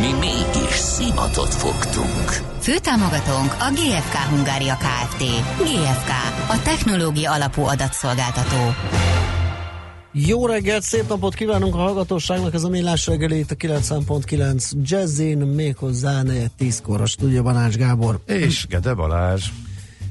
[0.00, 2.30] Mi mégis szimatot fogtunk.
[2.60, 5.18] Főtámogatónk a GFK Hungária Kft.
[5.58, 6.10] GFK,
[6.48, 8.74] a technológia alapú adatszolgáltató.
[10.12, 15.38] Jó reggelt, szép napot kívánunk a hallgatóságnak, ez a Millás reggeli itt a 90.9 Jazzin,
[15.38, 18.20] méghozzá 4-10-kor a stúdióban Ács Gábor.
[18.26, 19.44] És Gede Balázs.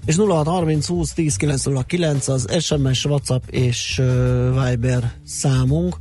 [0.05, 5.95] És 0630 20 10 909 az SMS, WhatsApp és uh, Viber számunk.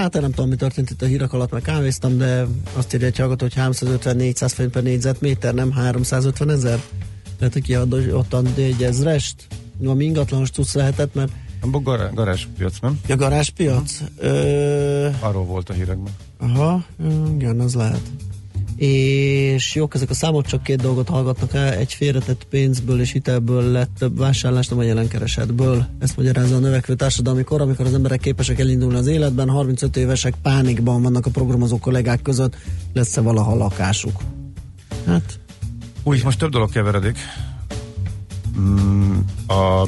[0.00, 3.16] Hát nem tudom, mi történt itt a hírek alatt, meg kávéztam, de azt írja egy
[3.16, 6.80] hallgató, hogy 350-400 forint per négyzetméter, nem 350 ezer.
[7.38, 9.46] Lehet, hogy kiad ottan egy ezrest,
[9.84, 13.00] ami ingatlanos tudsz lehetett, mert a gar- garázspiac, nem?
[13.06, 14.00] Ja, garázspiac?
[14.18, 15.08] Ö...
[15.20, 16.12] Arról volt a hírekben.
[16.38, 16.84] Aha,
[17.34, 18.00] igen, az lehet.
[18.76, 23.62] És jók ezek a számok, csak két dolgot hallgatnak el, egy félretett pénzből és hitelből
[23.62, 25.86] lett több vásárlás, nem a jelenkeresetből.
[25.98, 30.34] Ezt magyarázza a növekvő társadalmi kor, amikor az emberek képesek elindulni az életben, 35 évesek
[30.42, 32.56] pánikban vannak a programozó kollégák között,
[32.92, 34.20] lesz-e valaha lakásuk?
[35.06, 35.40] Hát...
[36.02, 37.18] Úgy, most több dolog keveredik.
[38.58, 39.86] Mm, a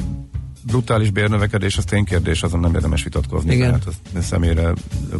[0.69, 3.53] brutális bérnövekedés, az ténykérdés, azon nem érdemes vitatkozni.
[3.53, 3.69] Igen.
[3.69, 4.73] Tehát ez személyre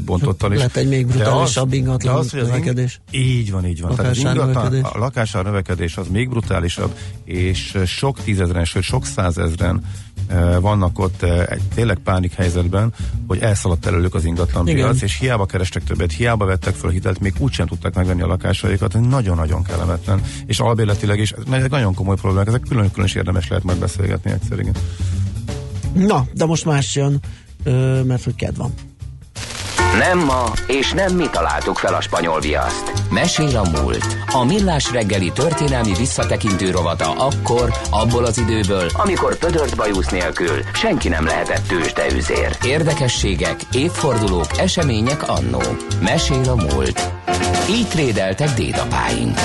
[0.05, 0.57] bontottan is.
[0.57, 3.01] Lehet egy még brutálisabb ingatlan az, az növekedés.
[3.11, 3.95] Így van, így van.
[3.95, 9.83] Tehát az ingatlan, a lakásár növekedés az még brutálisabb, és sok tízezren, sőt sok százezren
[10.59, 12.93] vannak ott egy tényleg pánik helyzetben,
[13.27, 17.33] hogy elszaladt előlük az ingatlan piac, és hiába kerestek többet, hiába vettek fel hitelt, még
[17.37, 22.61] úgysem tudták megvenni a lakásaikat, nagyon-nagyon kellemetlen, és albérletileg is, ezek nagyon komoly problémák, ezek
[22.69, 24.75] külön-külön is érdemes lehet majd beszélgetni egyszerűen.
[25.93, 27.19] Na, de most más jön,
[27.63, 28.73] ö, mert hogy kedv van.
[29.97, 32.93] Nem ma, és nem mi találtuk fel a spanyol viaszt.
[33.09, 34.17] Mesél a múlt.
[34.33, 41.09] A millás reggeli történelmi visszatekintő rovata akkor, abból az időből, amikor pödört bajusz nélkül senki
[41.09, 42.57] nem lehetett tőzsdeüzér.
[42.63, 45.61] Érdekességek, évfordulók, események annó.
[46.01, 47.11] Mesél a múlt.
[47.69, 49.37] Így trédeltek dédapáink.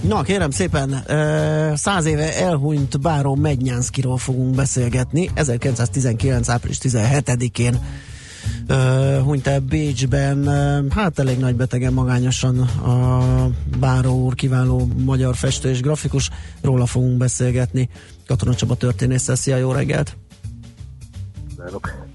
[0.00, 1.04] Na, kérem szépen,
[1.76, 5.30] száz éve elhunyt báró Megnyánszkiról fogunk beszélgetni.
[5.34, 6.48] 1919.
[6.48, 7.78] április 17-én
[9.22, 10.46] hunyt el Bécsben,
[10.90, 16.30] hát elég nagy betegen magányosan a Báró úr, kiváló magyar festő és grafikus,
[16.60, 17.88] róla fogunk beszélgetni.
[18.26, 20.16] Katona Csaba történész, szia, jó reggelt!
[21.48, 22.05] Kívánok!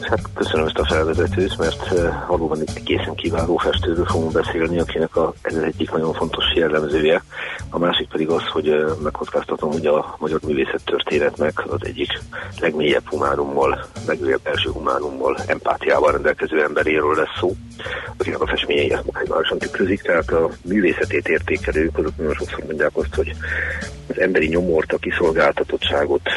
[0.00, 1.88] Hát köszönöm ezt a felvezetőt, mert
[2.26, 7.22] valóban egy egészen kiváló festőről fogunk beszélni, akinek a, ez egyik nagyon fontos jellemzője.
[7.70, 12.20] A másik pedig az, hogy megkockáztatom, hogy a magyar művészet történetnek az egyik
[12.60, 17.54] legmélyebb humánummal, legmélyebb első humánummal, empátiával rendelkező emberéről lesz szó,
[18.16, 23.14] akinek a festményei ezt maximálisan tükrözik, tehát a művészetét értékelők, azok nagyon sokszor mondják azt,
[23.14, 23.34] hogy
[24.08, 26.28] az emberi nyomort, a kiszolgáltatottságot,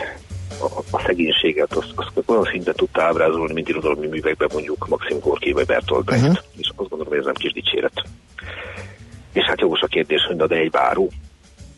[0.60, 5.52] a, a szegénységet azt, azt olyan szinten tudta ábrázolni, mint irodalmi művekben mondjuk Maxim Gorki
[5.52, 6.44] vagy Bertolt Brecht, uh-huh.
[6.58, 8.04] és azt gondolom, hogy ez nem kis dicséret.
[9.34, 11.12] És hát jogos a kérdés, hogy na de egy báró,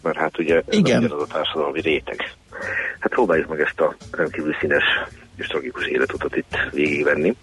[0.02, 1.04] mert hát ugye ez Igen.
[1.04, 2.36] az a társadalmi réteg.
[3.00, 4.84] Hát próbáljuk meg ezt a rendkívül színes
[5.42, 7.36] és tragikus életutat itt végigvenni.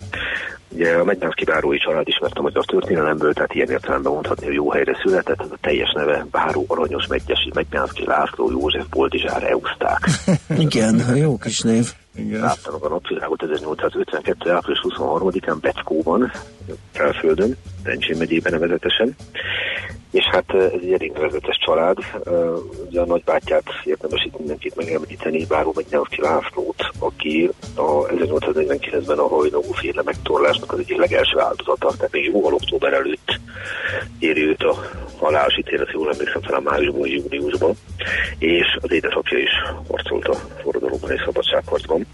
[0.70, 4.70] Ugye a Megnyánszki Bárói család ismert a magyar történelemből, tehát ilyen értelemben mondhatni, hogy jó
[4.70, 5.40] helyre született.
[5.40, 10.08] Ez a teljes neve Báró Aranyos Meggyesi Megnyánszki László József Boldizsár Euszták.
[10.66, 11.92] Igen, jó kis név.
[12.14, 12.40] Igen.
[12.40, 14.50] Láttam a napvilágot 1852.
[14.50, 16.32] április 23-án Beckóban,
[16.92, 19.16] Felföldön, Rencsén megyében nevezetesen.
[20.10, 21.98] És hát ez egy elég nevezetes család.
[22.88, 29.72] Ugye a nagybátyját érdemes itt mindenkit megemlíteni, Báró Megnyánszki Lászlót, aki a 1849-ben a hajnagú
[29.72, 33.40] féle megtorlásnak az egyik legelső áldozata, tehát még jóval október előtt
[34.18, 34.74] éri őt a
[35.18, 37.74] halálos ítélet, jól emlékszem, talán májusban, júniusban,
[38.38, 39.50] és az édesapja is
[39.88, 42.06] harcolt a forradalomban és szabadságharcban,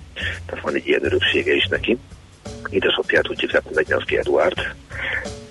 [0.46, 1.98] tehát van egy ilyen öröksége is neki.
[2.70, 4.58] Édesapját úgy hívták, hogy Megnyánszki Eduard,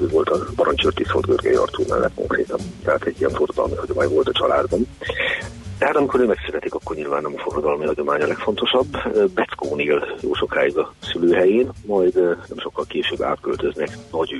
[0.01, 4.27] ő volt a parancsőrti szólt Görgely Artúr mellett konkrétan, tehát egy ilyen forradalmi hagyomány volt
[4.27, 4.87] a családban.
[5.77, 8.97] Tehát amikor ő megszületik, akkor nyilván nem a forradalmi hagyomány a legfontosabb.
[9.33, 14.31] Beckón él jó sokáig a szülőhelyén, majd nem sokkal később átköltöznek Nagy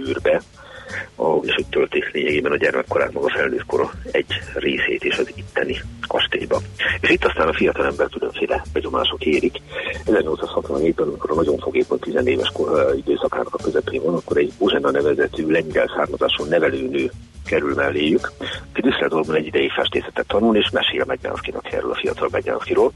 [1.15, 6.61] ahol is hogy tölték lényegében a gyermekkorát, maga felnőttkora egy részét is az itteni kastélyba.
[7.01, 9.61] És itt aztán a fiatalember különféle begyomások érik.
[10.05, 14.91] 1864-ben, amikor a nagyon fogékony 14 éves kor, időszakának a közepén van, akkor egy Bozsena
[14.91, 17.11] nevezetű lengyel származású nevelőnő
[17.45, 18.31] kerül melléjük,
[18.73, 22.91] Düsseldorfban egy ideig festészetet tanul, és mesél Megnyánszkinak erről a fiatal Megnyánszkiról.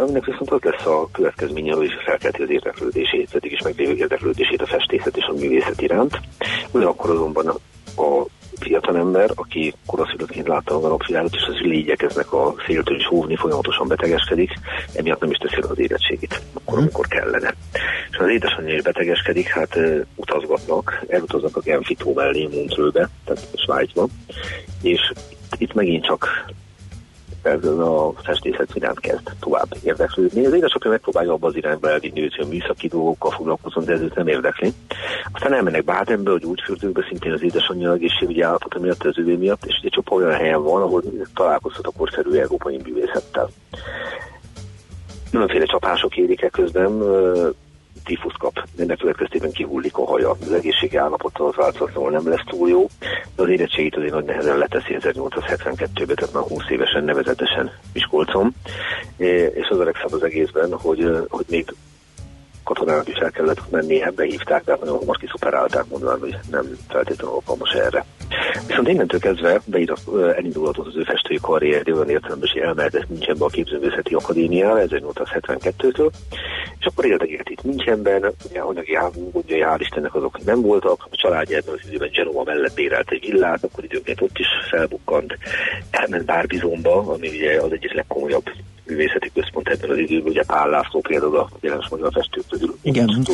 [0.00, 4.66] Aminek viszont az lesz a következménye, hogy felkelti az érdeklődését, eddig is meglévő érdeklődését a
[4.66, 6.20] festészet és a művészet iránt.
[6.70, 7.46] Ugyanakkor azonban
[7.96, 8.26] a
[8.58, 13.88] fiatalember, aki koraszülöttként látta a napvilágot, és az ülé igyekeznek a széltől is húvni, folyamatosan
[13.88, 14.50] betegeskedik,
[14.94, 17.54] emiatt nem is teszi az érettségét, akkor, amikor kellene.
[18.10, 24.06] És az édesanyja is betegeskedik, hát uh, utazgatnak, elutaznak a Genfitó mellé Montrőbe, tehát Svájcba,
[24.82, 25.12] és
[25.58, 26.52] itt megint csak
[27.48, 30.46] ezzel a festészet iránt kezd tovább érdeklődni.
[30.46, 34.14] Az édesapja megpróbálja abba az irányba elvinni hogy a műszaki dolgokkal foglalkozom, de ez őt
[34.14, 34.72] nem érdekli.
[35.32, 39.64] Aztán elmennek Bádenbe, hogy úgy fürdőkbe, szintén az édesanyja egészségügyi állapota miatt, az ővé miatt,
[39.64, 41.02] és egy csomó olyan helyen van, ahol
[41.34, 43.50] találkozhat a korszerű európai művészettel.
[45.30, 46.98] Mindenféle csapások érik közben,
[48.06, 50.30] tifusz kap, ennek következtében kihullik a haja.
[50.30, 52.86] Az egészségi állapota az változatlanul nem lesz túl jó,
[53.36, 58.54] de az érettségét azért nagy nehezen leteszi 1872-ben, tehát már 20 évesen nevezetesen Miskolcon.
[59.54, 61.74] És az a legszebb az egészben, hogy, hogy még
[62.66, 67.72] katonának is el kellett ebbe hívták, de nagyon hamar kiszuperálták, mondván, hogy nem feltétlenül alkalmas
[67.72, 68.04] erre.
[68.66, 70.00] Viszont innentől kezdve beírat,
[70.36, 76.10] elindulhatott az ő festői karrierje olyan értelemben, hogy elmehetett Münchenbe a képzőművészeti akadémiára 1872-től,
[76.78, 81.56] és akkor érdekelt itt Münchenben, ugye anyagi háborúja, hál' Istennek azok nem voltak, a családja
[81.56, 85.38] ebben az időben Genova mellett bérelt egy villát, akkor időnként ott is felbukkant,
[85.90, 88.50] elment Bárbizonba, ami ugye az egyik legkomolyabb
[88.86, 92.76] művészeti központ ebben az időben, ugye Pál László például a jelens magyar festők közül.
[92.82, 93.26] Igen.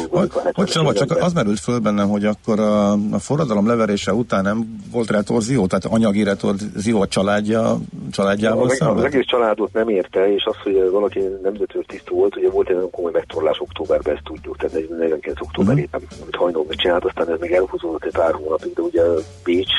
[0.52, 4.76] Hogy sem, csak az merült föl bennem, hogy akkor a, a forradalom leverése után nem
[4.90, 7.78] volt retorzió, tehát anyagi retorzió a családja,
[8.10, 8.96] családjával ja, szemben?
[8.96, 12.74] Az egész családot nem érte, és az, hogy valaki nemzetőr tisztú volt, ugye volt egy
[12.74, 15.40] nagyon komoly megtorlás októberben, ezt tudjuk, tehát 49.
[15.40, 16.22] októberében, uh-huh.
[16.22, 19.02] amit hajnal megcsinált, aztán ez még elhúzódott egy pár hónapig, de ugye
[19.44, 19.72] Bécs,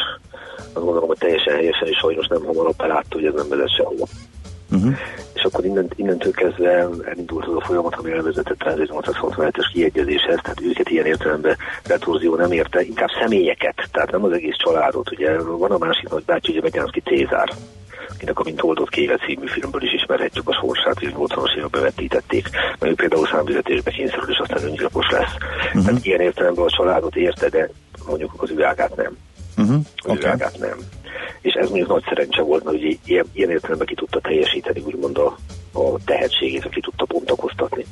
[0.73, 4.05] azt gondolom, hogy teljesen helyesen és sajnos nem hamarabb belátta, hogy ez nem vezet sehova.
[4.73, 4.95] Uh-huh.
[5.33, 10.61] És akkor innen, innentől kezdve elindult az a folyamat, ami elvezetett a 1867-es kiegyezéshez, tehát
[10.61, 15.11] őket ilyen értelemben retorzió nem érte, inkább személyeket, tehát nem az egész családot.
[15.11, 17.49] Ugye van a másik nagy bácsi, ugye Begyánszki Cézár,
[18.09, 22.49] akinek a Mint oldott kéve című filmből is ismerhetjük a sorsát, és 80-as években vetítették,
[22.79, 25.33] mert ő például számvizetésbe kényszerül, és aztán öngyilkos lesz.
[25.65, 25.85] Uh-huh.
[25.85, 27.69] Tehát ilyen értelemben a családot érte, de
[28.07, 29.17] mondjuk az üvágát nem.
[29.57, 29.75] Uh-huh.
[29.75, 30.17] Az okay.
[30.17, 30.77] üvágát nem
[31.43, 35.17] és ez mondjuk nagy szerencse volt, mert ugye ilyen, ilyen értelemben ki tudta teljesíteni úgymond
[35.17, 35.37] a,
[35.71, 37.85] a tehetségét, ki tudta bontakoztatni.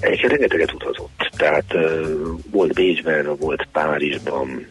[0.00, 2.08] Egyébként rengeteget utazott, tehát uh,
[2.50, 4.66] volt Bécsben, volt Párizsban,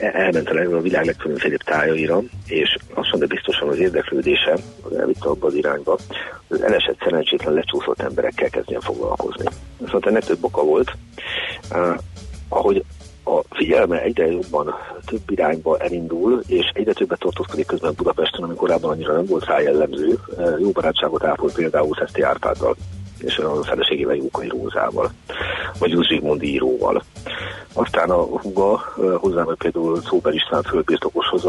[0.00, 5.28] e, elment a, a világ legkülönfélebb tájaira, és azt mondja biztosan az érdeklődése, az elvitte
[5.28, 5.98] abba az irányba,
[6.48, 9.44] az elesett szerencsétlen lecsúszott emberekkel kezdjen foglalkozni.
[9.84, 10.92] Szóval ennek több oka volt.
[11.70, 11.96] Uh,
[12.48, 12.84] ahogy
[13.24, 14.74] a figyelme egyre jobban
[15.06, 19.60] több irányba elindul, és egyre többet tartózkodik közben Budapesten, ami korábban annyira nem volt rá
[19.60, 20.18] jellemző.
[20.58, 22.76] Jó barátságot ápolt például Szeszti Árpáddal
[23.24, 25.10] és a feleségével Jókai Rózával,
[25.78, 27.02] vagy Júz Zsigmond íróval.
[27.72, 31.44] Aztán a húga hozzám például Szóber István földbirtokoshoz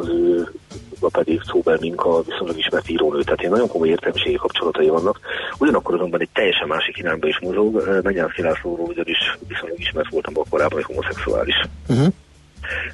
[0.00, 0.52] az ő
[1.00, 5.20] a pedig Szóber Minka viszonylag ismert írónő, tehát ilyen nagyon komoly értelmiségi kapcsolatai vannak.
[5.58, 8.00] Ugyanakkor azonban egy teljesen másik irányba is mozog.
[8.02, 11.56] Megnyelv Lászlóról ugyanis viszonylag ismert voltam a korábban, hogy homoszexuális.
[11.88, 12.12] Uh-huh.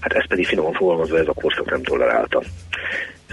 [0.00, 2.43] Hát ez pedig finoman fogalmazva ez a korszak nem tolerálta.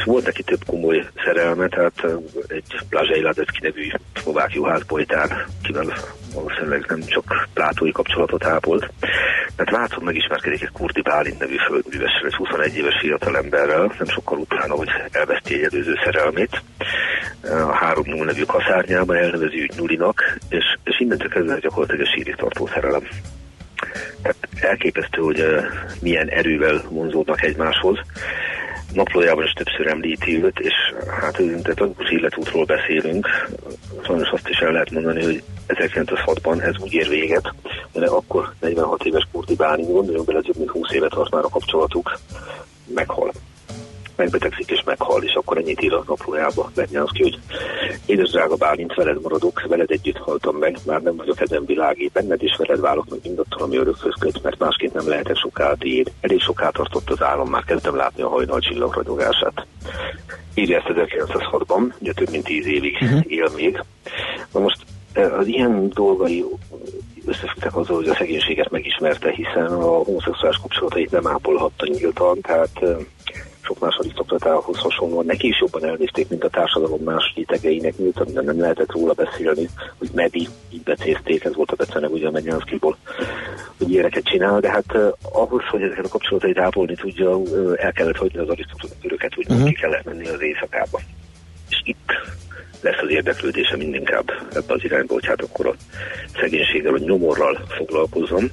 [0.03, 2.05] Volt neki több komoly szerelme, tehát
[2.47, 5.93] egy Blázsai Ladecki nevű szlovák juhász poetár, kivel
[6.33, 8.91] valószínűleg nem csak plátói kapcsolatot ápolt.
[9.55, 14.73] Mert látszom megismerkedik egy Kurti Bálint nevű földművessel, egy 21 éves fiatalemberrel, nem sokkal utána,
[14.73, 16.61] hogy elveszti egy előző szerelmét.
[17.41, 22.33] A három nyúl nevű kaszárnyában elnevezi ügy Nulinak, és, és innentől kezdve gyakorlatilag a síri
[22.37, 23.07] tartó szerelem.
[24.21, 25.45] Tehát elképesztő, hogy
[26.01, 27.99] milyen erővel vonzódnak egymáshoz
[28.93, 30.73] naplójában is többször említi őt, és
[31.21, 33.27] hát tehát tragikus életútról beszélünk.
[34.05, 37.53] Sajnos azt is el lehet mondani, hogy 1906-ban ez úgy ér véget,
[37.93, 41.49] mert akkor 46 éves Kurti Bálint, gondoljunk bele, több mint 20 évet tart már a
[41.49, 42.19] kapcsolatuk,
[42.93, 43.31] meghal
[44.21, 47.39] megbetegszik és meghal, és akkor ennyit ír a naplójába Bernyánszki, hogy
[48.05, 52.43] édes drága Bálint, veled maradok, veled együtt haltam meg, már nem vagyok ezen világé, benned
[52.43, 56.11] is veled válok meg mindattól, ami örökhöz köt, mert másként nem lehetek soká tiéd.
[56.21, 59.65] Elég soká tartott az állam, már kezdtem látni a hajnal csillagragyogását.
[60.53, 63.21] Írja ezt 1906-ban, ugye több mint tíz évig uh-huh.
[63.27, 63.83] él még.
[64.53, 66.45] Na most eh, az ilyen dolgai
[67.25, 72.95] összefüggtek azzal, hogy a szegénységet megismerte, hiszen a homoszexuális kapcsolatait nem ápolhatta nyíltan, tehát eh,
[73.71, 78.59] sok más arisztokratához hasonlóan neki is jobban elnézték, mint a társadalom más rétegeinek, miután nem
[78.59, 82.97] lehetett róla beszélni, hogy Medi, így becézték, ez volt a beceneg ugye a Menyanszkiból.
[83.77, 87.91] hogy ilyeneket csinál, de hát uh, ahhoz, hogy ezeket a kapcsolatait ápolni tudja, uh, el
[87.91, 88.95] kellett hagyni az arisztokrata
[89.35, 89.67] hogy uh-huh.
[89.67, 90.99] ki kellett menni az éjszakába.
[91.69, 92.11] És itt
[92.81, 95.73] lesz az érdeklődése mindinkább ebbe az irányba, hogy hát akkor a
[96.39, 98.51] szegénységgel, vagy nyomorral foglalkozom.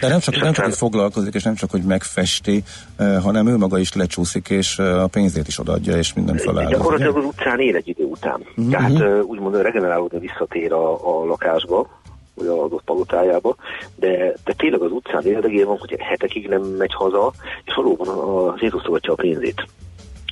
[0.00, 2.62] De nem csak, nem csak, hogy foglalkozik, és nem csak, hogy megfesti,
[2.98, 6.68] uh, hanem ő maga is lecsúszik, és uh, a pénzét is odaadja, és minden feláll.
[6.68, 8.40] Gyakorlatilag az utcán él egy idő után.
[8.40, 8.70] Uh-huh.
[8.70, 11.88] Tehát uh, úgymond regenerálódni visszatér a, a lakásba,
[12.34, 13.56] vagy az adott palotájába,
[13.94, 17.32] de, de tényleg az utcán érdegében van, hogy hetekig nem megy haza,
[17.64, 19.66] és valóban az étosztogatja a pénzét.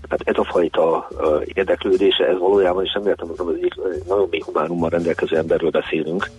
[0.09, 1.09] Tehát ez a fajta
[1.45, 6.31] érdeklődése, ez valójában, és nem értem, hogy egy nagyon mély humánummal rendelkező emberről beszélünk,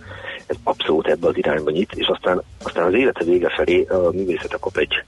[0.46, 4.56] ez abszolút ebbe az irányba nyit, és aztán, aztán az élete vége felé a művészete
[4.60, 5.04] kap egy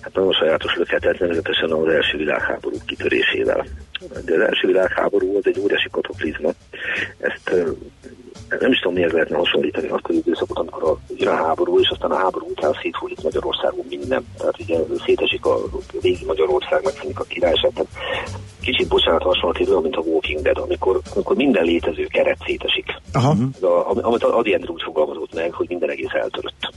[0.00, 3.66] hát nagyon sajátos löketet, nevezetesen az első világháború kitörésével.
[4.24, 6.50] De az első világháború az egy óriási kataklizma.
[7.18, 7.54] Ezt
[8.60, 12.10] nem is tudom, miért lehetne hasonlítani azt az időszakot, amikor a irán háború, és aztán
[12.10, 14.26] a háború után széthullik Magyarországon minden.
[14.38, 15.58] Tehát ugye szétesik a
[16.02, 17.72] régi Magyarország, megszűnik a királyság.
[17.72, 17.90] Tehát
[18.60, 23.00] kicsit bocsánat hasonlít olyan, mint a Walking Dead, amikor, amikor minden létező keret szétesik.
[23.12, 23.34] Aha.
[23.60, 23.66] De,
[24.02, 26.72] amit Adi Endre úgy fogalmazott meg, hogy minden egész eltörött.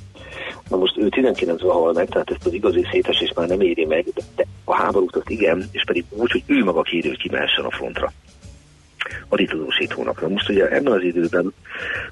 [0.69, 4.05] Na most ő 19-ben hal meg, tehát ezt az igazi szétesés már nem éri meg,
[4.35, 7.71] de, a háborút azt igen, és pedig úgy, hogy ő maga kéri, hogy kimehessen a
[7.71, 8.11] frontra
[9.27, 10.21] aditudósítónak.
[10.21, 11.53] Na most ugye ebben az időben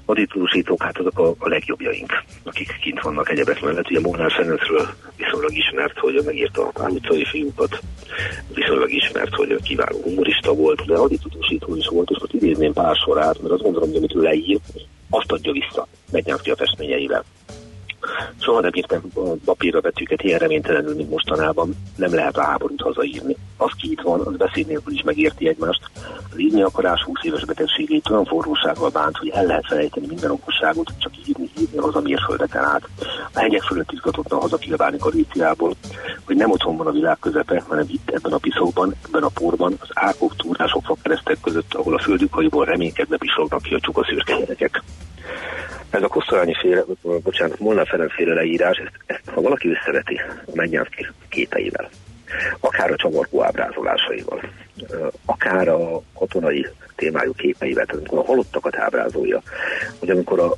[0.04, 3.90] aditudósítók hát azok a, a legjobbjaink, akik kint vannak egyebek mellett.
[3.90, 7.80] Ugye Mónár Ferencről viszonylag ismert, hogy megírta a utcai fiúkat,
[8.54, 13.40] viszonylag ismert, hogy kiváló humorista volt, de aditudósító is volt, és most idézném pár sorát,
[13.40, 14.58] mert azt gondolom, hogy amit ő leír,
[15.10, 17.24] azt adja vissza Megnyánszki a festményeivel.
[18.40, 19.00] Soha nem írtam
[19.44, 21.76] papírra betűket ilyen reménytelenül, mint mostanában.
[21.96, 23.36] Nem lehet a háborút hazaírni.
[23.56, 25.90] Az ki itt van, az beszéd nélkül is megérti egymást.
[26.32, 30.92] Az írni akarás 20 éves betegségét olyan forrósággal bánt, hogy el lehet felejteni minden okosságot,
[30.98, 32.88] csak írni, írni az a mérföldeken át.
[33.32, 35.74] A hegyek fölött izgatottan haza kilebálni Galíciából,
[36.24, 39.76] hogy nem otthon van a világ közepe, hanem itt ebben a piszóban, ebben a porban,
[39.80, 44.82] az árkok, túrások, fakeresztek között, ahol a földük reménykedve pislognak ki a csuka szürke gyerekek
[45.90, 50.20] ez a Kosztolányi féle, bocsánat, Molnár Ferenc féle leírás, ezt, ezt, ha valaki összeveti
[50.54, 51.88] Megnyánszki képeivel,
[52.60, 54.40] akár a csavargó ábrázolásaival,
[55.24, 56.66] akár a katonai
[56.96, 59.42] témájú képeivel, tehát amikor a halottakat ábrázolja,
[59.98, 60.56] hogy amikor a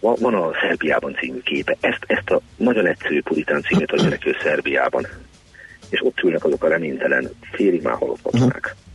[0.00, 5.06] van a Szerbiában című képe, ezt, ezt a nagyon egyszerű puritán címét adja neki Szerbiában,
[5.90, 8.56] és ott ülnek azok a reménytelen, félig már halott katonák.
[8.56, 8.87] Uh-huh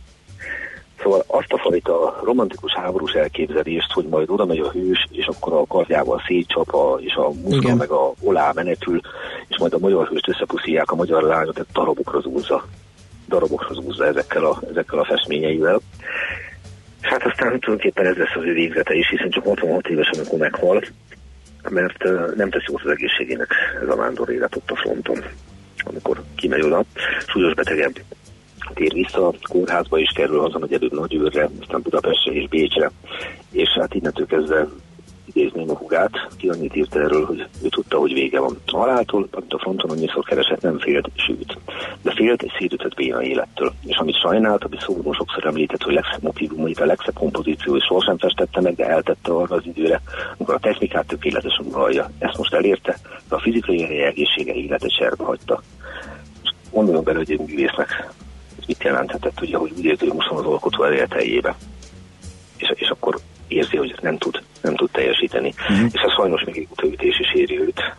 [1.02, 5.52] Szóval azt a fajta romantikus háborús elképzelést, hogy majd oda megy a hős, és akkor
[5.52, 9.00] a kardjával szétcsapa, és a muszka meg a olá menekül,
[9.48, 12.64] és majd a magyar hőst összepuszíják a magyar lányot, tehát darabokra zúzza,
[13.28, 15.80] darabokra zúzza ezekkel a, ezekkel a festményeivel.
[17.00, 20.84] Hát aztán tulajdonképpen ez lesz az ő végzete is, hiszen csak 66 éves, amikor meghal,
[21.68, 22.04] mert
[22.36, 25.24] nem tesz jót az egészségének ez a vándor élet ott a fronton,
[25.84, 26.84] amikor kimegy oda.
[27.26, 27.94] Súlyos betegebb
[28.74, 32.90] tér vissza, a kórházba is kerül, hazamegy előbb Nagyőrre, aztán Budapestre és Bécsre,
[33.50, 34.68] és hát innentől kezdve
[35.34, 38.56] idézném a hugát, ki annyit írt erről, hogy ő tudta, hogy vége van.
[38.66, 41.58] A haláltól, amit a fronton annyiszor keresett, nem félt, sőt.
[42.02, 43.72] De félt egy szédütött béna élettől.
[43.86, 48.18] És amit sajnált, ami szóval sokszor említett, hogy legszebb motivumait, a legszebb kompozíció, és sohasem
[48.18, 50.00] festette meg, de eltette arra az időre,
[50.36, 52.10] amikor a technikát tökéletesen uralja.
[52.18, 52.96] Ezt most elérte,
[53.28, 55.62] de a fizikai egészsége életet serbe hagyta.
[56.70, 58.12] Gondolom bele, hogy egy művésznek
[58.66, 61.56] mit jelenthetett, ugye, hogy úgy érzi, hogy van az alkotó elértejébe.
[62.56, 63.18] És, és akkor
[63.48, 65.54] érzi, hogy nem tud, nem tud teljesíteni.
[65.72, 65.86] Mm-hmm.
[65.92, 67.94] És a sajnos még egy utóütés is éri őt,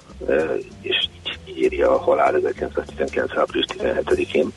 [0.82, 1.08] és
[1.46, 3.38] így, éri a halál 1919.
[3.38, 4.48] április 17-én.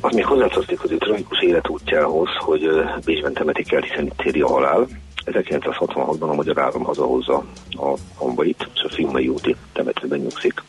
[0.00, 2.70] Az még hozzátartozik az ő tragikus életútjához, hogy
[3.04, 4.86] Bécsben temetik el, hiszen itt éri a halál.
[5.26, 10.62] 1966-ban a magyar állam hazahozza a honvait, és a Fiumai úti temetőben nyugszik,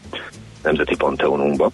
[0.64, 1.72] Nemzeti Panteonunkba.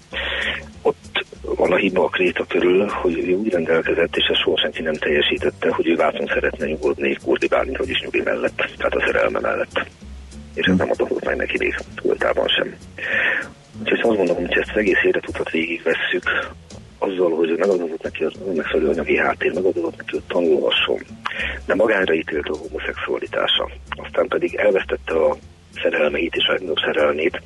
[0.81, 4.81] Ott van a hiba a Kréta körül, hogy ő úgy rendelkezett, és ezt soha senki
[4.81, 9.39] nem teljesítette, hogy ő válton szeretne nyugodni Kurdi Bálint, is nyugi mellett, tehát a szerelme
[9.39, 9.85] mellett.
[10.53, 12.75] És ez nem adott meg neki még voltában sem.
[13.79, 16.23] Úgyhogy azt gondolom, hogy ezt az egész életutat végigvesszük,
[16.97, 20.99] azzal, hogy megadott neki a megfelelő anyagi háttér, megadott neki, hogy tanulhasson,
[21.65, 23.69] de magánra ítélt a homoszexualitása.
[23.89, 25.37] Aztán pedig elvesztette a
[25.81, 27.41] szerelmeit és a legnagyobb szerelmét,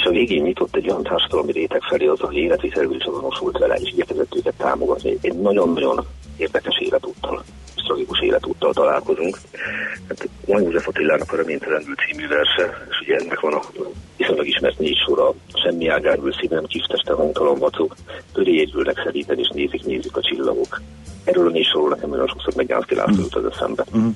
[0.00, 3.74] és a végén nyitott egy olyan társadalmi réteg felé az, hogy életvitelül is azonosult vele,
[3.74, 5.18] és igyekezett őket támogatni.
[5.20, 7.44] Egy nagyon-nagyon érdekes életúttal,
[7.90, 9.38] tragikus életúttal találkozunk.
[10.08, 13.60] Hát Van József Attilának a Reménytelenül című verse, és ugye ennek van a
[14.16, 17.96] viszonylag ismert négy sora, semmi ágárból szívem, kifteste hangtalan vacok,
[18.32, 20.80] köré ülnek szeríten, és nézik, nézik a csillagok.
[21.24, 23.84] Erről a négy sorról nekem olyan sokszor meg László jut az eszembe.
[23.96, 24.08] Mm.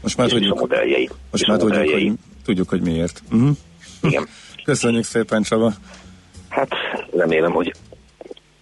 [0.00, 1.10] Most már tudjuk, a modelljei.
[1.30, 2.12] Most már tudjuk, hogy
[2.44, 3.22] tudjuk, hogy miért.
[3.32, 3.56] Uh-huh.
[4.02, 4.28] Igen.
[4.64, 5.72] Köszönjük szépen, Csaba.
[6.48, 6.68] Hát
[7.16, 7.72] remélem, hogy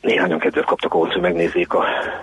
[0.00, 1.82] néhányan kedvet kaptak ahhoz, hogy megnézzék a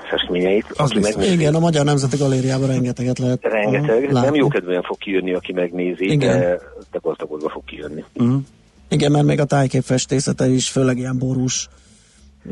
[0.09, 0.65] festményeit.
[0.75, 4.27] Az megnézi, igen, a Magyar Nemzeti Galériában rengeteget lehet Rengeteg, látni.
[4.27, 6.39] nem jó kedven fog kijönni, aki megnézi, igen.
[6.39, 6.59] de,
[6.91, 8.03] de gazdagodva fog kijönni.
[8.13, 8.41] Uh-huh.
[8.89, 11.67] Igen, mert még a tájképfestészete is, főleg ilyen borús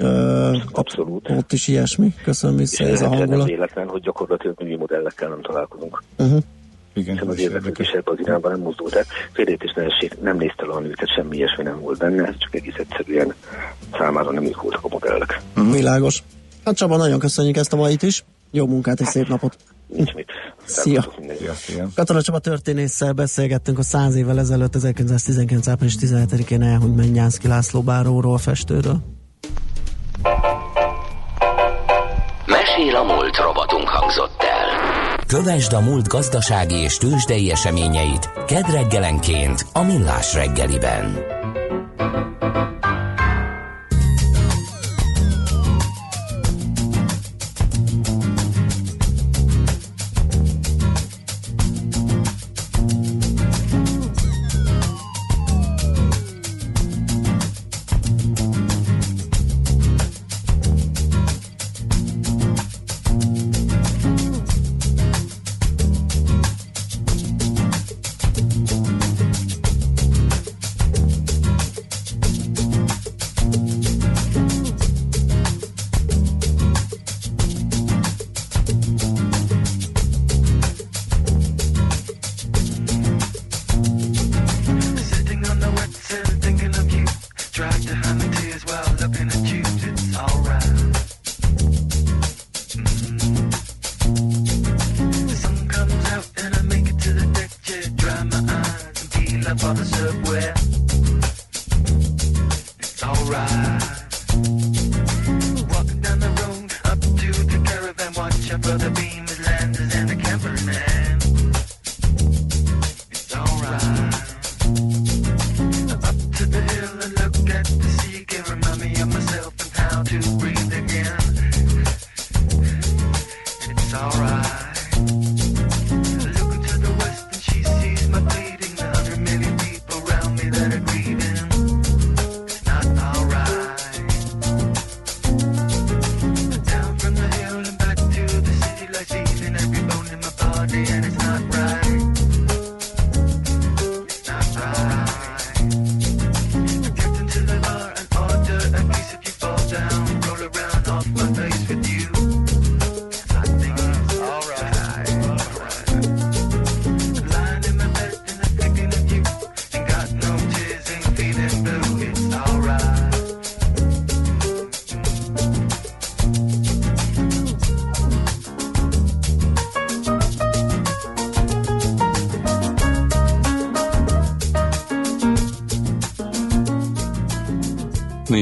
[0.01, 1.29] Uh, Abszolút.
[1.29, 2.13] Ott is ilyesmi.
[2.24, 3.38] Köszönöm vissza, ez a hangulat.
[3.38, 6.03] Nem véletlen, hogy gyakorlatilag mi modellekkel nem találkozunk.
[6.17, 6.39] Uh-huh.
[6.98, 9.06] Igen, hiszen az érdeklődés ebben az irányban nem mozdult el.
[9.32, 12.75] Félét ne essék, nem nézte le a nőket, semmi ilyesmi nem volt benne, csak egész
[12.77, 13.34] egyszerűen
[13.98, 15.42] számára nem ők voltak a modellek.
[15.56, 15.74] Uh-huh.
[15.74, 16.24] Világos.
[16.66, 18.24] Hát Csaba, nagyon köszönjük ezt a mait is.
[18.51, 19.58] Jó munkát és szép napot.
[19.88, 20.32] Nincs mit.
[20.66, 21.06] Szia.
[21.96, 25.68] Katona Csaba történésszel beszélgettünk a száz évvel ezelőtt, 1919.
[25.68, 28.98] április 17-én elhunyt Mennyánszki László báróról, festőről.
[32.46, 34.47] Mesél a múlt robotunk hangzott el.
[35.27, 41.17] Kövesd a múlt gazdasági és tőzsdei eseményeit kedd reggelenként a Millás reggeliben.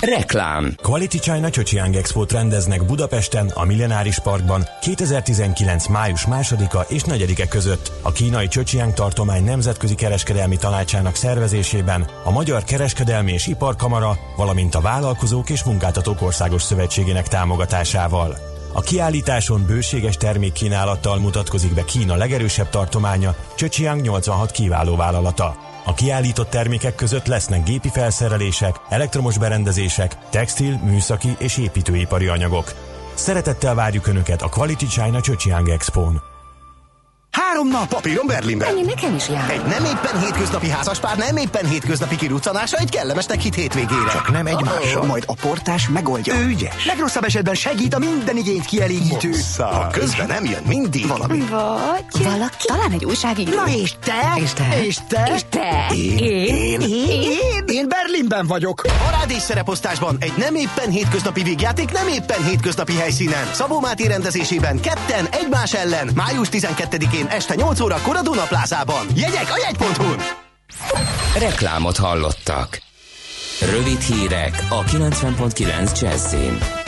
[0.00, 5.86] Reklám Quality China Chöchiang Expo-t rendeznek Budapesten, a Millenáris Parkban 2019.
[5.86, 12.64] május 2-a és 4-e között a kínai Chöchiang tartomány nemzetközi kereskedelmi tanácsának szervezésében a Magyar
[12.64, 18.36] Kereskedelmi és Iparkamara, valamint a Vállalkozók és Munkáltatók Országos Szövetségének támogatásával.
[18.72, 25.65] A kiállításon bőséges termékkínálattal mutatkozik be Kína legerősebb tartománya, Chöchiang 86 kiváló vállalata.
[25.86, 32.72] A kiállított termékek között lesznek gépi felszerelések, elektromos berendezések, textil, műszaki és építőipari anyagok.
[33.14, 36.35] Szeretettel várjuk Önöket a Quality China Chöchiang Expo-n.
[37.56, 38.68] Három nap papíron Berlinben.
[38.68, 39.50] Ennyi nekem is jár.
[39.50, 44.10] Egy nem éppen hétköznapi házaspár, nem éppen hétköznapi kiruccanása egy kellemes hit hétvégére.
[44.12, 45.04] Csak nem egymással.
[45.04, 46.34] Majd a portás megoldja.
[46.34, 46.86] Ő ügyes.
[46.86, 49.28] Legrosszabb esetben segít a minden igényt kielégítő.
[49.28, 49.72] Muszáj.
[49.72, 51.38] Ha közben nem jön mindig valami.
[51.38, 52.66] Vagy valaki.
[52.66, 53.54] Talán egy újságíró.
[53.54, 54.32] Na és te?
[54.42, 54.82] És te?
[54.84, 55.30] És te?
[55.34, 55.94] És te?
[55.94, 56.18] Én?
[56.18, 56.80] Én?
[56.80, 57.20] Én?
[57.20, 57.64] Én?
[57.66, 58.82] Én Berlinben vagyok.
[59.04, 63.46] Parádés szereposztásban egy nem éppen hétköznapi végjáték nem éppen hétköznapi helyszínen.
[63.52, 69.06] Szabó Máté rendezésében ketten egymás ellen május 12-én este 8 órakor a Dunaplázában.
[69.14, 70.20] Jegyek a jegy.hu-n!
[71.38, 72.82] Reklámot hallottak.
[73.60, 76.85] Rövid hírek a 90.9 Jazzin.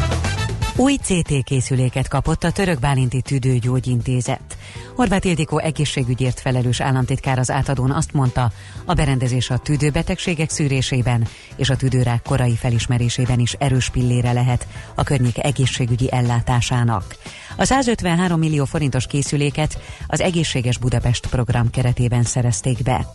[0.78, 4.56] Új CT készüléket kapott a Török Bálinti Tüdőgyógyintézet.
[4.94, 8.52] Horváth Ildikó egészségügyért felelős államtitkár az átadón azt mondta,
[8.84, 15.02] a berendezés a tüdőbetegségek szűrésében és a tüdőrák korai felismerésében is erős pillére lehet a
[15.02, 17.16] környék egészségügyi ellátásának.
[17.56, 23.06] A 153 millió forintos készüléket az Egészséges Budapest program keretében szerezték be.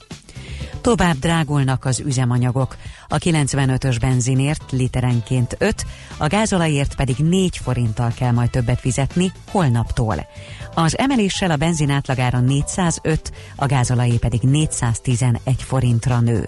[0.83, 2.77] Tovább drágulnak az üzemanyagok.
[3.07, 5.85] A 95-ös benzinért literenként 5,
[6.17, 10.27] a gázolajért pedig 4 forinttal kell majd többet fizetni holnaptól.
[10.73, 16.45] Az emeléssel a benzin átlagára 405, a gázolajé pedig 411 forintra nő.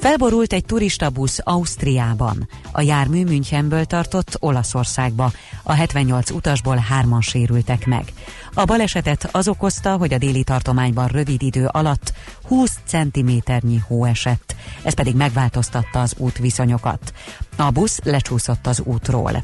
[0.00, 2.48] Felborult egy turistabusz Ausztriában.
[2.72, 5.32] A jármű Münchenből tartott Olaszországba.
[5.62, 8.12] A 78 utasból hárman sérültek meg.
[8.54, 12.12] A balesetet az okozta, hogy a déli tartományban rövid idő alatt
[12.46, 14.54] 20 centiméternyi hó esett.
[14.82, 17.12] Ez pedig megváltoztatta az útviszonyokat.
[17.56, 19.42] A busz lecsúszott az útról.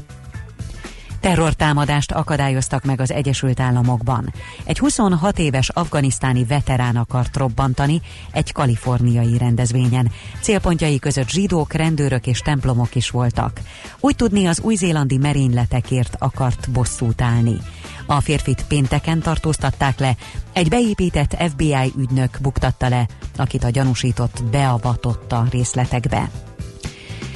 [1.19, 4.33] Terrortámadást akadályoztak meg az Egyesült Államokban.
[4.63, 8.01] Egy 26 éves afganisztáni veterán akart robbantani
[8.31, 10.11] egy kaliforniai rendezvényen.
[10.41, 13.59] Célpontjai között zsidók, rendőrök és templomok is voltak.
[13.99, 17.57] Úgy tudni az új-zélandi merényletekért akart bosszút állni.
[18.05, 20.15] A férfit pénteken tartóztatták le,
[20.53, 26.29] egy beépített FBI ügynök buktatta le, akit a gyanúsított beavatotta részletekbe.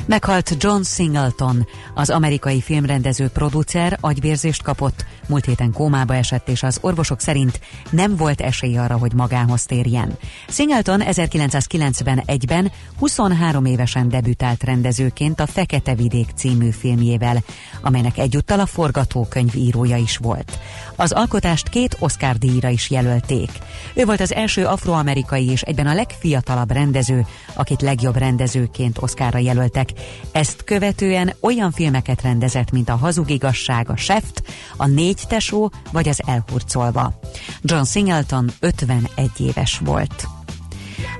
[0.06, 6.78] Meghalt John Singleton, az amerikai filmrendező producer agyvérzést kapott, múlt héten kómába esett, és az
[6.82, 7.60] orvosok szerint
[7.90, 10.18] nem volt esély arra, hogy magához térjen.
[10.48, 17.44] Singleton 1991-ben 23 évesen debütált rendezőként a Fekete Vidék című filmjével,
[17.82, 20.60] amelynek egyúttal a forgatókönyv írója is volt.
[20.96, 23.50] Az alkotást két Oscar díjra is jelölték.
[23.94, 29.90] Ő volt az első afroamerikai és egyben a legfiatalabb rendező, akit legjobb rendezőként Oscarra jelöltek.
[30.32, 34.44] Ezt követően olyan filmeket rendezett, mint a Hazug igazság, a Seft,
[34.78, 37.20] a Négy tesó vagy az Elhurcolva.
[37.62, 40.28] John Singleton 51 éves volt.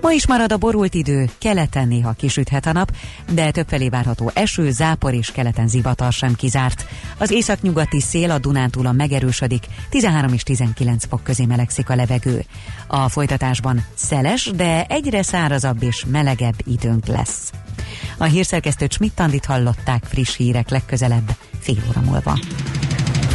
[0.02, 2.92] Ma is marad a borult idő, keleten néha kisüthet a nap,
[3.34, 6.86] de többfelé várható eső, zápor és keleten zivatar sem kizárt.
[7.18, 12.44] Az északnyugati szél a Dunántúlon megerősödik, 13 és 19 fok közé melegszik a levegő.
[12.88, 17.52] A folytatásban szeles, de egyre szárazabb és melegebb időnk lesz.
[18.18, 22.40] A hírszerkesztő Csmittandit hallották friss hírek legközelebb, fél óra múlva.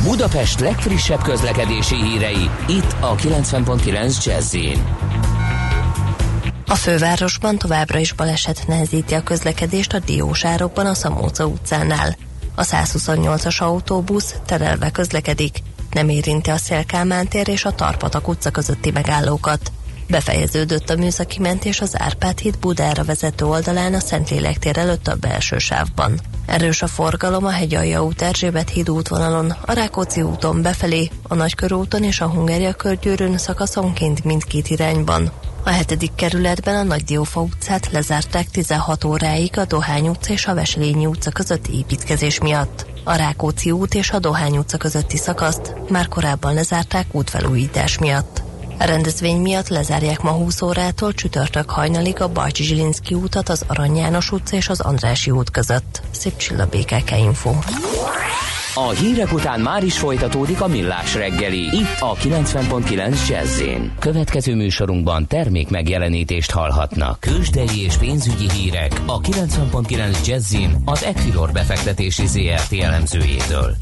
[0.02, 4.54] Budapest legfrissebb közlekedési hírei, itt a 90.9 jazz
[6.68, 12.16] a fővárosban továbbra is baleset nehezíti a közlekedést a Diósárokban a Szamóca utcánál.
[12.54, 15.58] A 128-as autóbusz terelve közlekedik,
[15.90, 19.72] nem érinti a Szélkámán tér és a Tarpatak utca közötti megállókat.
[20.08, 25.14] Befejeződött a műszaki mentés az Árpád híd Budára vezető oldalán a Szentlélek tér előtt a
[25.14, 26.20] belső sávban.
[26.46, 32.02] Erős a forgalom a Hegyalja út Erzsébet híd útvonalon, a Rákóczi úton befelé, a Nagykörúton
[32.02, 35.32] és a Hungária körgyűrűn szakaszonként mindkét irányban.
[35.66, 40.54] A hetedik kerületben a Nagy Diófa utcát lezárták 16 óráig a Dohány utca és a
[40.54, 42.86] Veselényi utca között építkezés miatt.
[43.04, 48.42] A Rákóczi út és a Dohány utca közötti szakaszt már korábban lezárták útfelújítás miatt.
[48.78, 53.96] A rendezvény miatt lezárják ma 20 órától csütörtök hajnalig a Bajcsi Zsilinszki útat az Arany
[53.96, 56.02] János utca és az Andrási út között.
[56.10, 57.54] Szép csilla BKK Info.
[58.78, 61.62] A hírek után már is folytatódik a millás reggeli.
[61.62, 63.62] Itt a 90.9 jazz
[63.98, 67.20] Következő műsorunkban termék megjelenítést hallhatnak.
[67.20, 73.76] Kősdei és pénzügyi hírek a 90.9 jazz az Equilor befektetési ZRT elemzőjétől.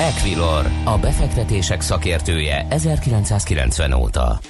[0.00, 4.40] Equilor, a befektetések szakértője 1990 óta.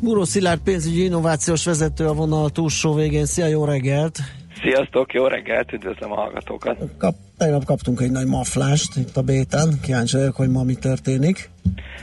[0.00, 3.26] Buró Szilárd pénzügyi innovációs vezető a vonal túlsó végén.
[3.26, 4.39] Szia, jó reggelt!
[4.62, 6.78] Sziasztok, jó reggelt, üdvözlöm a hallgatókat!
[6.98, 11.50] Kap, tegnap kaptunk egy nagy maflást itt a béten, kíváncsi vagyok, hogy ma mi történik.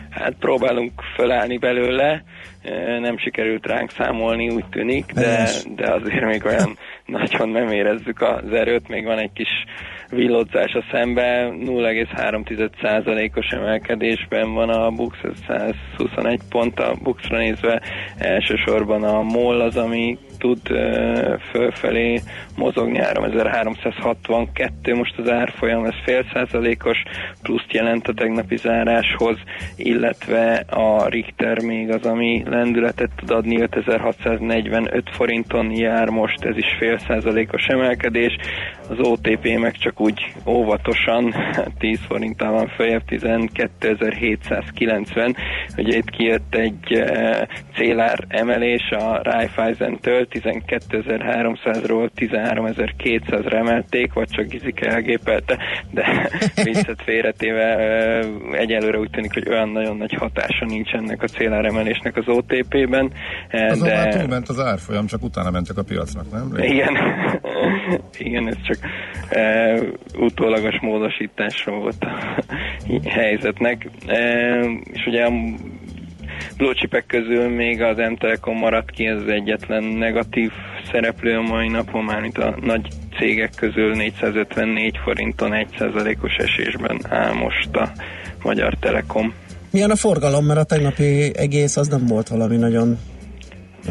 [0.10, 2.24] Hát próbálunk fölállni belőle,
[3.00, 8.52] nem sikerült ránk számolni, úgy tűnik, de, de azért még olyan nagyon nem érezzük az
[8.52, 9.50] erőt, még van egy kis
[10.10, 17.82] villodzás a szembe, 0,3%-os emelkedésben van a Bux, ez 121 pont a Buxra nézve,
[18.18, 20.60] elsősorban a MOL az, ami tud
[21.52, 22.22] fölfelé
[22.56, 22.98] mozogni.
[22.98, 27.04] 3362, most az árfolyam ez fél százalékos,
[27.42, 29.38] pluszt jelent a tegnapi záráshoz,
[29.76, 36.76] illetve a Richter még az, ami lendületet tud adni, 5645 forinton jár most, ez is
[36.80, 38.36] fél százalékos emelkedés,
[38.90, 41.34] az OTP meg csak úgy óvatosan
[41.80, 45.36] 10 forinttal van följebb, 12790,
[45.78, 47.04] Ugye itt kijött egy
[47.76, 55.58] célár emelés a Raiffeisen-től 12.300-ról 13.200-ra emelték, vagy csak Gizike elgépelte,
[55.92, 56.30] de
[56.64, 57.76] viccet félretéve
[58.52, 63.12] egyelőre úgy tűnik, hogy olyan nagyon nagy hatása nincs ennek a céláremelésnek az OTP-ben.
[63.52, 63.96] Azon de...
[63.96, 66.54] már túlment az árfolyam, csak utána mentek a piacnak, nem?
[66.58, 66.98] Igen,
[68.28, 68.78] igen, ez csak
[69.30, 69.80] e,
[70.18, 72.44] utólagos módosításra volt a
[73.20, 73.90] helyzetnek.
[74.08, 74.60] E,
[74.94, 75.30] és ugye
[76.74, 80.52] chipek közül még az M-Telekom maradt ki, ez egyetlen negatív
[80.92, 87.34] szereplő a mai napon, már mint a nagy cégek közül 454 forinton 1%-os esésben áll
[87.34, 87.92] most a
[88.44, 89.34] Magyar Telekom.
[89.72, 92.98] Milyen a forgalom, mert a tegnapi egész az nem volt valami nagyon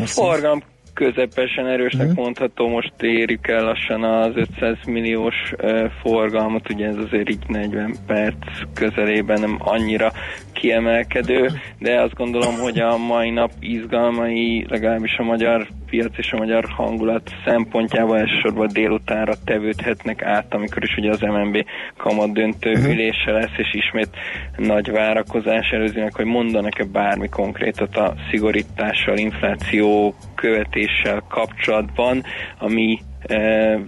[0.05, 0.63] Forgalom
[0.97, 2.13] közepesen erősnek mm.
[2.15, 7.97] mondható, most érjük el lassan az 500 milliós uh, forgalmat, ugye ez azért így 40
[8.07, 8.37] perc
[8.75, 10.13] közelében nem annyira
[10.53, 16.37] kiemelkedő, de azt gondolom, hogy a mai nap izgalmai, legalábbis a magyar piac és a
[16.37, 21.65] magyar hangulat szempontjából elsősorban délutánra tevődhetnek át, amikor is ugye az MNB
[21.97, 22.93] kamat döntő uh-huh.
[22.93, 24.11] ülése lesz, és ismét
[24.57, 30.15] nagy várakozás előzi meg, hogy mondanak-e bármi konkrétat a szigorítással, infláció
[30.87, 32.25] követéssel kapcsolatban,
[32.59, 32.99] ami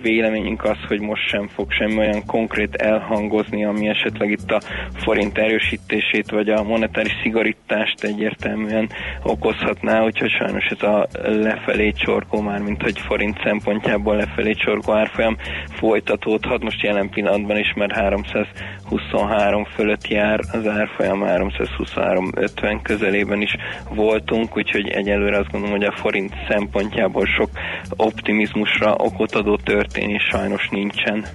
[0.03, 4.61] Véleményünk az, hogy most sem fog semmi olyan konkrét elhangozni, ami esetleg itt a
[4.95, 8.89] forint erősítését vagy a monetáris szigorítást egyértelműen
[9.23, 15.37] okozhatná, úgyhogy sajnos ez a lefelé csorgó már, mint hogy forint szempontjából lefelé csorgó árfolyam
[15.71, 16.63] folytatódhat.
[16.63, 23.57] Most jelen pillanatban is, mert 323 fölött jár az árfolyam, 323-50 közelében is
[23.95, 27.51] voltunk, úgyhogy egyelőre azt gondolom, hogy a forint szempontjából sok
[27.97, 31.27] optimizmusra okot okot adó történés sajnos nincsen.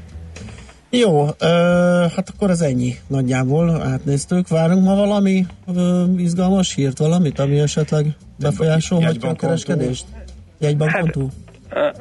[0.89, 1.47] Jó, ö,
[2.15, 4.47] hát akkor ez ennyi nagyjából, átnéztük.
[4.47, 8.05] Várunk ma valami ö, izgalmas hírt, valamit, ami esetleg
[8.39, 10.05] befolyásolhatja a kereskedést?
[10.59, 11.17] Jegybankon hát,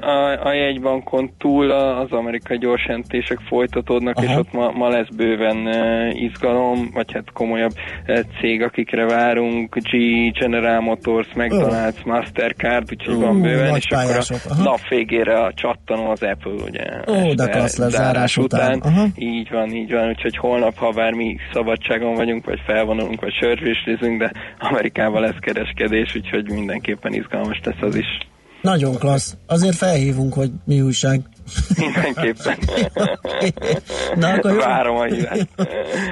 [0.00, 4.26] a, a jegybankon túl az amerikai gyorsentések folytatódnak, Aha.
[4.26, 5.68] és ott ma, ma lesz bőven
[6.12, 7.72] izgalom, vagy hát komolyabb
[8.40, 9.96] cég, akikre várunk, G,
[10.38, 12.06] General Motors, McDonald's, uh.
[12.06, 14.36] Mastercard, úgyhogy uh, van bőven, és pályások.
[14.36, 14.62] akkor a Aha.
[14.62, 16.84] nap végére a csattanó az Apple, ugye.
[17.06, 18.76] Ó, de klassz lesz zárás után.
[18.76, 18.92] után.
[18.92, 19.06] Aha.
[19.16, 24.32] Így van, így van, úgyhogy holnap, ha bármi szabadságon vagyunk, vagy felvonulunk, vagy sörvéslézünk, de
[24.58, 28.30] Amerikával lesz kereskedés, úgyhogy mindenképpen izgalmas lesz az is.
[28.62, 29.36] Nagyon klassz.
[29.46, 31.20] Azért felhívunk, hogy mi újság.
[31.76, 32.58] Mindenképpen.
[34.20, 34.58] Na, akkor jó.
[34.58, 35.48] Várom a hívást.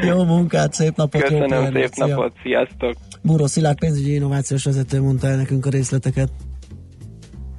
[0.02, 1.22] Jó munkát, szép napot.
[1.22, 2.94] Köszönöm, jó szép napot, sziasztok.
[3.22, 6.30] Búró Szilárd pénzügyi innovációs vezető mondta el nekünk a részleteket.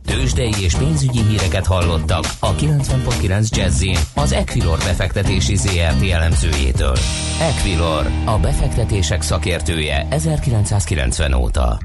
[0.05, 3.83] Tőzsdei és pénzügyi híreket hallottak a 90.9 jazz
[4.15, 6.95] az Equilor befektetési ZRT elemzőjétől.
[7.41, 11.79] Equilor, a befektetések szakértője 1990 óta.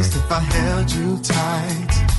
[0.00, 2.09] If I held you tight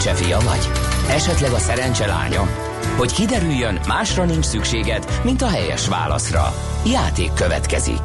[0.00, 0.70] szerencse fia vagy?
[1.10, 2.46] Esetleg a szerencse lánya?
[2.96, 6.54] Hogy kiderüljön, másra nincs szükséged, mint a helyes válaszra.
[6.86, 8.00] Játék következik.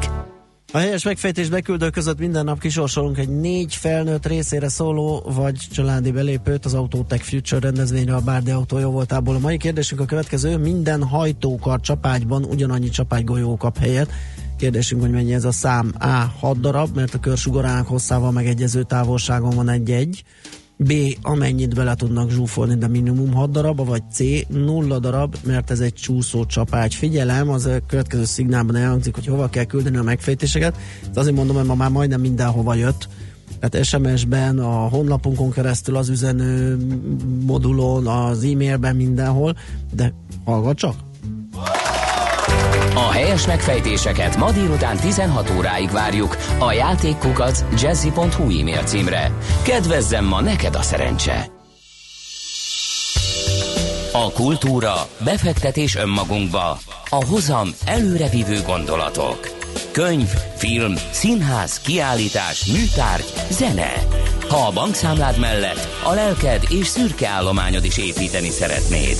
[0.72, 6.10] A helyes megfejtés beküldő között minden nap kisorsolunk egy négy felnőtt részére szóló vagy családi
[6.10, 9.34] belépőt az Autotech Future rendezvényre a Bárdi Autó jó voltából.
[9.34, 14.10] A mai kérdésünk a következő, minden hajtókar csapágyban ugyanannyi csapágygolyó kap helyet.
[14.58, 15.92] Kérdésünk, hogy mennyi ez a szám.
[15.98, 16.06] A.
[16.40, 20.24] 6 darab, mert a körsugarának hosszával megegyező távolságon van egy-egy.
[20.78, 20.92] B.
[21.22, 24.20] Amennyit bele tudnak zsúfolni, de minimum 6 darab, vagy C.
[24.48, 26.94] Nulla darab, mert ez egy csúszó csapágy.
[26.94, 30.76] Figyelem, az a következő szignálban elhangzik, hogy hova kell küldeni a megfejtéseket.
[31.12, 33.08] De azért mondom, hogy ma már majdnem mindenhova jött.
[33.60, 36.76] Tehát SMS-ben, a honlapunkon keresztül, az üzenő
[37.46, 39.56] modulon, az e-mailben, mindenhol,
[39.94, 41.05] de hallgat csak!
[42.96, 49.32] A helyes megfejtéseket ma délután 16 óráig várjuk a játékkukac jazzy.hu e-mail címre.
[49.62, 51.46] Kedvezzem ma neked a szerencse!
[54.12, 56.78] A kultúra, befektetés önmagunkba,
[57.08, 59.50] a hozam előrevívő gondolatok.
[59.92, 63.92] Könyv, film, színház, kiállítás, műtárgy, zene.
[64.48, 69.16] Ha a bankszámlád mellett a lelked és szürke állományod is építeni szeretnéd.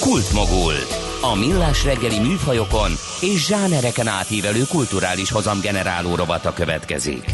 [0.00, 0.74] Kultmogul.
[1.22, 7.24] A millás reggeli műfajokon és zsánereken átívelő kulturális hozamgeneráló rovata következik.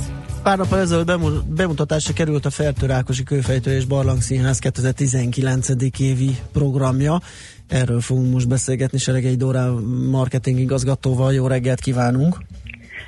[0.42, 5.68] Pár nap ezelőtt bemutatásra került a Fertőrákosi Kőfejtő és Barlang Színház 2019.
[5.98, 7.20] évi programja.
[7.68, 9.66] Erről fogunk most beszélgetni Seregei Dórá
[10.10, 11.32] marketing igazgatóval.
[11.32, 12.36] Jó reggelt kívánunk!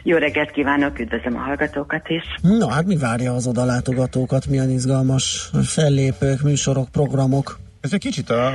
[0.02, 2.24] Jó reggelt kívánok, üdvözlöm a hallgatókat is.
[2.42, 7.58] Na hát mi várja az odalátogatókat, milyen izgalmas fellépők, műsorok, programok?
[7.80, 8.52] Ez egy kicsit a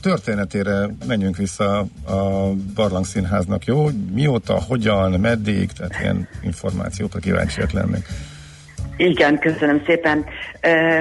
[0.00, 3.86] történetére menjünk vissza a Barlang Színháznak, jó?
[4.12, 8.06] Mióta, hogyan, meddig, tehát ilyen információkra kíváncsiak lennék.
[8.96, 10.24] Igen, köszönöm szépen.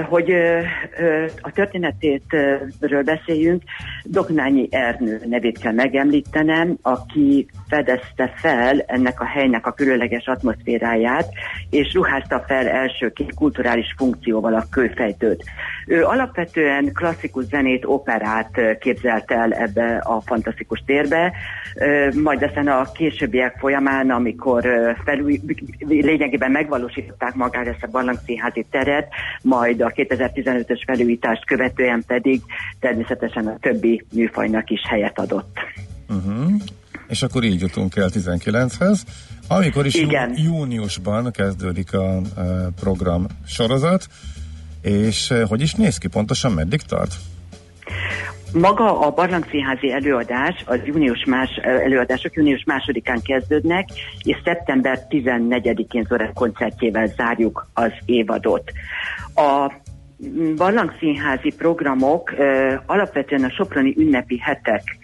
[0.10, 0.32] Hogy
[1.42, 3.64] a történetétről beszéljünk,
[4.04, 11.30] Doknányi Ernő nevét kell megemlítenem, aki fedezte fel ennek a helynek a különleges atmoszféráját,
[11.70, 15.44] és ruházta fel elsőként kulturális funkcióval a kőfejtőt.
[15.88, 21.34] Ő alapvetően klasszikus zenét, operát képzelt el ebbe a fantasztikus térbe,
[22.22, 24.68] majd aztán a későbbiek folyamán, amikor
[25.06, 25.32] felül,
[25.88, 29.08] lényegében megvalósították magát ezt a barlangszínházi teret,
[29.42, 32.42] majd a 2015-ös felújítást követően pedig
[32.80, 35.58] természetesen a többi műfajnak is helyet adott.
[36.10, 36.52] Uh-huh.
[37.08, 39.02] És akkor így jutunk el 19-hez,
[39.48, 40.34] amikor is Igen.
[40.36, 42.22] júniusban kezdődik a, a
[42.80, 44.08] program sorozat,
[44.82, 47.16] és hogy is néz ki pontosan, meddig tart?
[48.54, 53.88] Maga a Barlangszínházi előadás, az június más előadások június másodikán kezdődnek,
[54.24, 58.72] és szeptember 14-én Zorek koncertjével zárjuk az évadot.
[59.36, 59.72] A
[60.56, 64.98] barlangszínházi programok ö, alapvetően a Soproni ünnepi hetek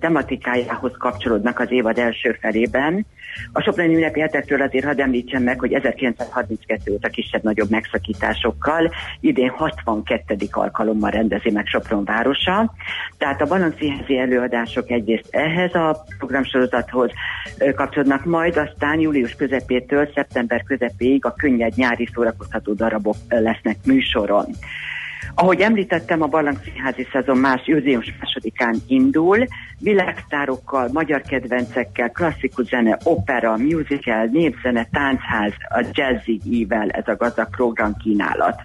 [0.00, 3.06] tematikájához kapcsolódnak az évad első felében,
[3.52, 10.36] a Soproni ünnepi hetekről azért hadd említsem meg, hogy 1932 óta kisebb-nagyobb megszakításokkal, idén 62.
[10.50, 12.74] alkalommal rendezi meg Sopron városa.
[13.18, 17.10] Tehát a balancszínházi előadások egyrészt ehhez a programsorozathoz
[17.74, 24.46] kapcsolódnak, majd aztán július közepétől szeptember közepéig a könnyed nyári szórakoztató darabok lesznek műsoron.
[25.40, 29.46] Ahogy említettem, a Barlangszínházi szezon más július másodikán indul,
[29.78, 37.50] világsztárokkal, magyar kedvencekkel, klasszikus zene, opera, musical, népzene, táncház, a jazzy ível ez a gazdag
[37.50, 38.62] program kínálat.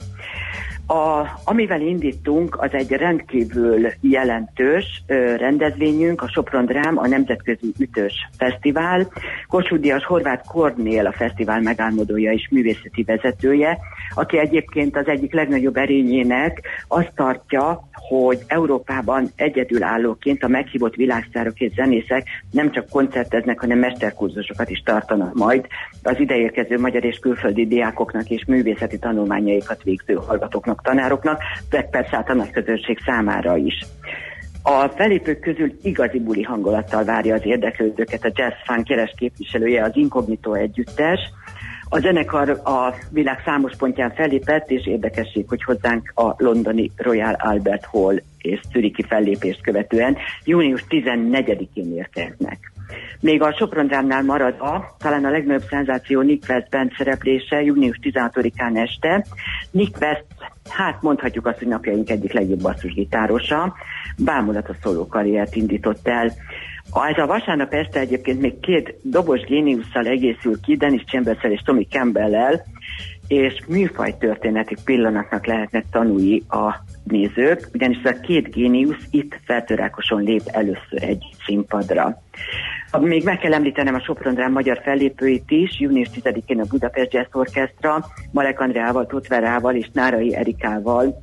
[0.88, 8.30] A, amivel indítunk, az egy rendkívül jelentős ö, rendezvényünk, a Sopron Drám, a Nemzetközi Ütős
[8.38, 9.08] Fesztivál.
[9.48, 13.78] Kossuth Horváth Kornél a fesztivál megálmodója és művészeti vezetője,
[14.16, 21.72] aki egyébként az egyik legnagyobb erényének azt tartja, hogy Európában egyedülállóként a meghívott világszárok és
[21.74, 25.68] zenészek nem csak koncerteznek, hanem mesterkurzusokat is tartanak majd
[26.04, 32.30] az ideérkező magyar és külföldi diákoknak és művészeti tanulmányaikat végző hallgatóknak, tanároknak, de persze hát
[32.30, 33.86] a nagy közönség számára is.
[34.64, 39.96] A felépők közül igazi buli hangulattal várja az érdeklődőket a Jazz Funk keres képviselője, az
[39.96, 41.20] Incognito együttes,
[41.94, 47.86] a zenekar a világ számos pontján fellépett, és érdekesség, hogy hozzánk a londoni Royal Albert
[47.86, 52.72] Hall és Zürichi fellépést követően június 14-én érkeznek.
[53.20, 59.26] Még a Sopron maradva, talán a legnagyobb szenzáció Nick West band szereplése június 16-án este.
[59.72, 60.26] Nick West,
[60.70, 63.76] hát mondhatjuk azt, hogy napjaink egyik legjobb basszusgitárosa,
[64.18, 66.32] bámulatos szóló karriert indított el.
[67.10, 71.88] Ez a vasárnap este egyébként még két dobos géniusszal egészül ki, Dennis chambers és Tommy
[71.90, 72.62] campbell
[73.28, 80.42] és műfaj történeti pillanatnak lehetnek tanulni a nézők, ugyanis a két géniusz itt feltörákoson lép
[80.46, 82.22] először egy színpadra.
[83.00, 88.06] Még meg kell említenem a Sopron magyar fellépőit is, június 10-én a Budapest Jazz Orchestra,
[88.32, 91.22] Malek Andreával, Totverával és Nárai Erikával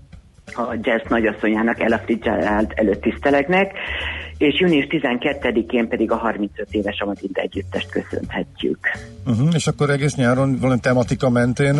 [0.54, 3.72] a jazz nagyasszonyának Ella Fitzgerald előtt tisztelegnek,
[4.40, 8.78] és június 12-én pedig a 35 éves Amatinta együttest köszönhetjük.
[9.26, 11.76] Uh-huh, és akkor egész nyáron valami tematika mentén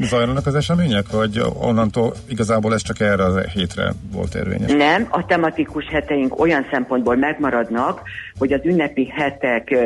[0.00, 4.72] zajlanak az események, vagy onnantól igazából ez csak erre a hétre volt érvényes?
[4.72, 8.00] Nem, a tematikus heteink olyan szempontból megmaradnak,
[8.38, 9.76] hogy az ünnepi hetek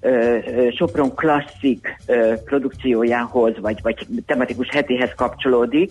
[0.00, 5.90] uh, Sopron klasszik uh, produkciójához, vagy, vagy tematikus hetéhez kapcsolódik.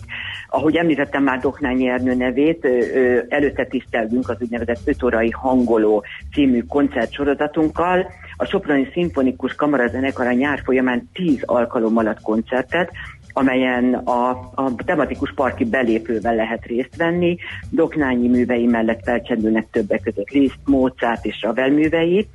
[0.50, 6.04] Ahogy említettem már Doknányi Ernő nevét, uh, előtte tisztelgünk az úgynevezett 5 órai hang hangoló
[6.34, 8.12] című koncertsorozatunkkal.
[8.38, 12.92] A Soproni Szimfonikus Kamarazenekar a nyár folyamán tíz alkalommal ad koncertet,
[13.34, 17.38] amelyen a, a tematikus parki belépővel lehet részt venni.
[17.70, 22.28] Doknányi művei mellett felcsendülnek többek között Liszt, Mozart és Ravel művei.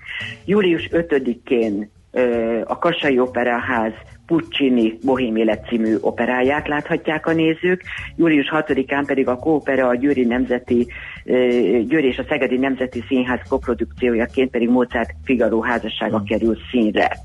[0.44, 1.90] Július 5-én
[2.64, 3.92] a Kassai Operaház
[4.26, 7.82] Puccini Bohém élet című operáját láthatják a nézők,
[8.16, 10.86] július 6-án pedig a Kópera a Győri Nemzeti
[11.86, 16.24] Győri és a Szegedi Nemzeti Színház koprodukciójaként pedig Mozart Figaro házassága mm.
[16.24, 17.16] kerül színre.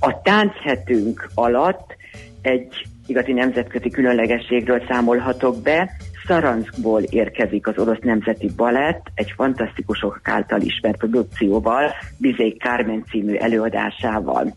[0.00, 1.96] A tánchthetünk alatt
[2.42, 5.90] egy igazi nemzetközi különlegességről számolhatok be.
[6.26, 14.54] Szaranszkból érkezik az orosz nemzeti balett egy fantasztikusok által ismert produkcióval, Bizék Kármen című előadásával.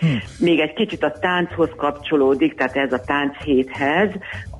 [0.00, 0.18] Hmm.
[0.38, 4.10] Még egy kicsit a tánchoz kapcsolódik, tehát ez a tánc héthez,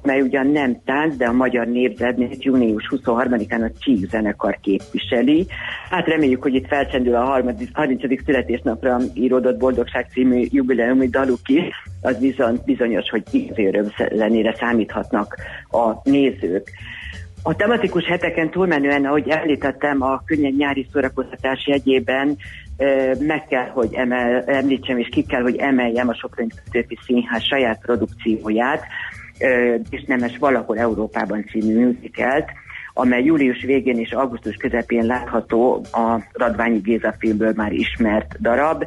[0.03, 5.47] mely ugyan nem tánc, de a magyar népzenét június 23-án a Csík zenekar képviseli.
[5.91, 7.25] Hát reméljük, hogy itt felcsendül a
[7.73, 8.25] 30.
[8.25, 13.71] születésnapra íródott Boldogság című jubileumi daluk is, az bizony, bizonyos, hogy igazi
[14.13, 15.37] zenére számíthatnak
[15.71, 16.71] a nézők.
[17.43, 22.37] A tematikus heteken túlmenően, ahogy említettem, a könnyed nyári szórakoztatás jegyében
[23.19, 27.81] meg kell, hogy emel, említsem, és ki kell, hogy emeljem a Soproni Köztépi Színház saját
[27.81, 28.83] produkcióját,
[29.91, 32.51] és nemes valahol Európában című musicalt,
[32.95, 38.85] amely július végén és augusztus közepén látható a Radványi Géza filmből már ismert darab.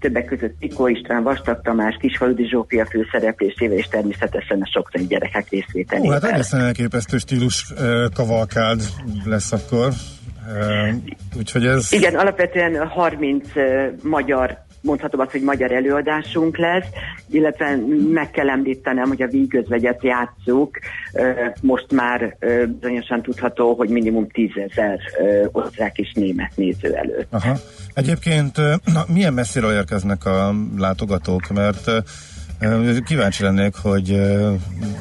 [0.00, 6.08] Többek között Pikó István, Vastag Tamás, Kisfaludi Zsófia főszereplésével, és természetesen a sokszor gyerekek részvételével.
[6.08, 7.72] Ó, hát egészen elképesztő stílus
[8.14, 8.80] kavalkád
[9.24, 9.92] lesz akkor.
[11.38, 11.92] Úgyhogy ez...
[11.92, 13.48] Igen, alapvetően 30
[14.02, 16.86] magyar mondhatom azt, hogy magyar előadásunk lesz,
[17.30, 17.76] illetve
[18.12, 20.78] meg kell említenem, hogy a vígözvegyet játszuk,
[21.60, 22.36] most már
[22.80, 24.98] bizonyosan tudható, hogy minimum tízezer
[25.52, 27.26] osztrák és német néző előtt.
[27.30, 27.56] Aha.
[27.94, 31.90] Egyébként na, milyen messziről érkeznek a látogatók, mert
[33.04, 34.20] Kíváncsi lennék, hogy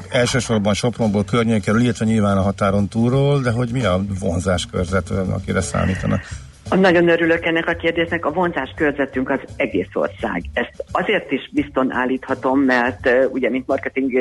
[0.10, 5.62] elsősorban Sopronból környékről, illetve nyilván a határon túlról, de hogy mi a vonzás körzet, akire
[5.62, 6.22] számítanak?
[6.70, 8.26] Nagyon örülök ennek a kérdésnek.
[8.26, 10.44] A vonzás körzetünk az egész ország.
[10.54, 14.12] Ezt azért is bizton állíthatom, mert ugye, mint marketing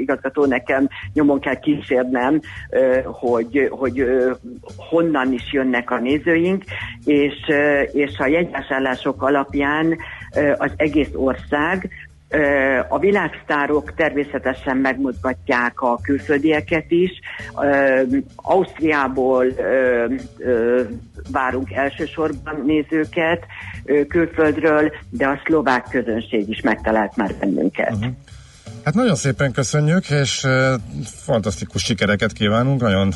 [0.00, 2.40] igazgató nekem nyomon kell kísérnem,
[3.04, 4.04] hogy, hogy
[4.76, 6.64] honnan is jönnek a nézőink,
[7.04, 7.34] és,
[7.92, 9.96] és a jegyvásárlások alapján
[10.58, 11.90] az egész ország,
[12.88, 17.10] a világsztárok természetesen megmozgatják a külföldieket is.
[18.36, 19.46] Ausztriából
[21.32, 23.46] várunk elsősorban nézőket
[24.08, 27.92] külföldről, de a szlovák közönség is megtalált már bennünket.
[27.92, 28.12] Uh-huh.
[28.86, 30.46] Hát nagyon szépen köszönjük, és
[31.04, 33.14] fantasztikus sikereket kívánunk, nagyon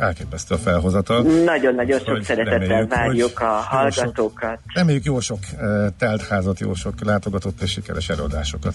[0.00, 1.22] elképesztő a felhozatal.
[1.22, 4.50] Nagyon-nagyon sok szeretettel reméljük, várjuk a hallgatókat.
[4.50, 8.74] Sok, reméljük jó sok uh, teltházat, jó sok látogatott és sikeres előadásokat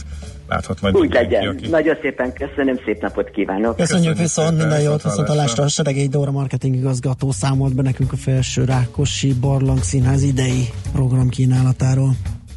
[0.50, 0.96] láthat majd.
[0.96, 1.48] Úgy legyen.
[1.48, 1.68] Aki...
[1.68, 3.78] Nagyon szépen köszönöm, szép napot kívánok.
[3.78, 8.18] Köszönjük, köszönjük viszont, minden jót, viszont a Seregei Dóra marketing igazgató számolt be nekünk a
[8.18, 12.16] Felső Rákosi Barlangszínház idei programkínálatáról.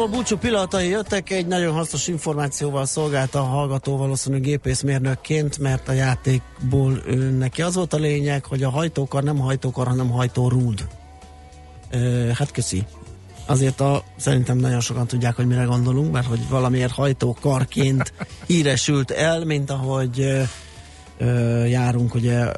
[0.00, 5.92] A búcsú pillanatai jöttek, egy nagyon hasznos információval szolgált a hallgató valószínűleg gépészmérnökként, mert a
[5.92, 10.86] játékból ő, neki az volt a lényeg, hogy a hajtókar nem hajtókar, hanem hajtórúd.
[11.90, 11.98] E,
[12.34, 12.84] hát köszi.
[13.46, 18.12] Azért a, szerintem nagyon sokan tudják, hogy mire gondolunk, mert hogy valamiért hajtókarként
[18.46, 20.48] híresült el, mint ahogy e,
[21.18, 21.26] e,
[21.68, 22.52] járunk ugye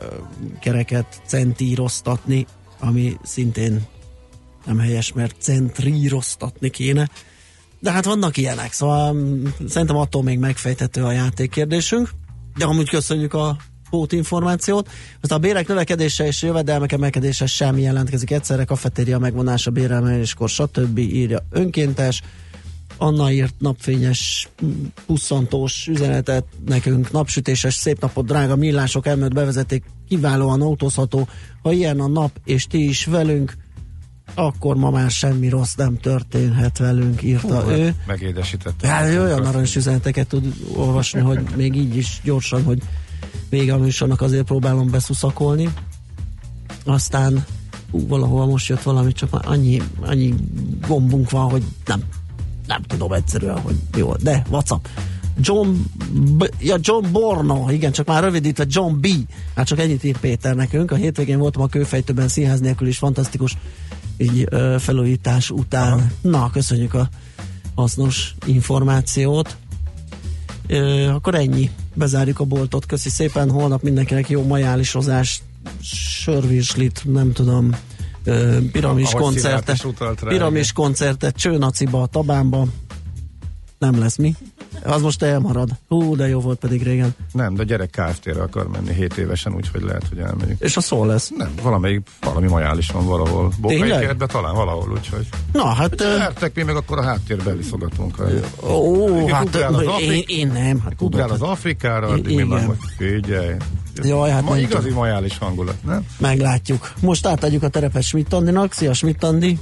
[0.61, 2.47] kereket centíroztatni,
[2.81, 3.87] ami szintén
[4.65, 7.09] nem helyes, mert centríroztatni kéne.
[7.83, 12.11] De hát vannak ilyenek, szóval mm, szerintem attól még megfejthető a játékkérdésünk.
[12.57, 13.57] De amúgy köszönjük a
[13.91, 14.91] pót információt.
[15.21, 20.99] Aztán a bérek növekedése és jövedelmek emelkedése sem jelentkezik egyszerre, kafetéria megvonása, bérelmeléskor, stb.
[20.99, 22.23] írja önkéntes.
[22.97, 30.63] Anna írt napfényes, mm, pusszantós üzenetet nekünk, napsütéses, szép napot, drága millások, elmőtt bevezeték, kiválóan
[30.63, 31.29] autózható.
[31.63, 33.55] Ha ilyen a nap, és ti is velünk,
[34.35, 37.95] akkor ma már semmi rossz nem történhet velünk, írta Hú, ő.
[38.07, 38.89] Megédesítette.
[38.89, 42.83] Hát olyan aranyos üzeneteket tud olvasni, hogy még így is gyorsan, hogy
[43.49, 45.69] vége a műsornak azért próbálom beszuszakolni.
[46.85, 47.45] Aztán
[47.91, 50.35] ú, valahol most jött valami, csak már annyi, annyi
[50.87, 52.03] gombunk van, hogy nem,
[52.67, 54.87] nem tudom egyszerűen, hogy jó, de WhatsApp.
[55.41, 55.69] John,
[56.13, 59.07] B, ja, John Borno, igen, csak már rövidítve John B.
[59.55, 60.91] Hát csak ennyit írt Péter nekünk.
[60.91, 63.57] A hétvégén voltam a kőfejtőben színház nélkül is fantasztikus
[64.17, 65.93] így ö, felújítás után.
[65.93, 66.07] Aha.
[66.21, 67.09] Na, köszönjük a
[67.75, 69.57] hasznos információt.
[70.67, 71.71] Ö, akkor ennyi.
[71.95, 72.87] Bezárjuk a boltot.
[72.87, 73.51] Köszi szépen.
[73.51, 75.43] Holnap mindenkinek jó majálisozás,
[76.23, 77.71] sörvízslit, nem tudom,
[78.25, 79.87] ö, piramis Ahogy koncertet,
[80.29, 82.67] piramis koncertet, Csőnaciba, Tabánba.
[83.83, 84.35] Nem lesz mi.
[84.85, 85.71] Az most elmarad.
[85.89, 87.15] Hú, de jó volt pedig régen.
[87.33, 90.61] Nem, de gyerek Kft-re akar menni 7 évesen, úgyhogy lehet, hogy elmegyünk.
[90.61, 91.31] És a szó lesz?
[91.37, 93.53] Nem, valamelyik, valami majális van valahol.
[93.61, 95.29] Bokai kertben talán valahol, úgyhogy.
[95.53, 95.95] Na, hát...
[95.97, 98.17] Gyertek, mi meg akkor a háttérbe iszogatunk.
[98.71, 100.81] Ó, hát az én, én, nem.
[100.81, 103.55] Hát az Afrikára, addig mi meg figyelj.
[104.03, 106.07] Jaj, hát Ma igazi majális hangulat, nem?
[106.19, 106.93] Meglátjuk.
[107.01, 108.73] Most átadjuk a terepet Schmidt-Andinak.
[108.73, 109.59] Szia, Schmidt-Andi!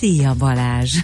[0.00, 0.94] Szia Balázs!